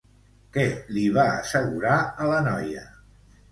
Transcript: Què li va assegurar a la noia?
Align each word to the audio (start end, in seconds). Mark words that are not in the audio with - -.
Què 0.55 0.63
li 0.95 1.03
va 1.19 1.27
assegurar 1.35 2.01
a 2.25 2.33
la 2.33 2.43
noia? 2.51 2.85